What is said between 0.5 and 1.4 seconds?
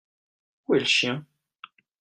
Où est le chien?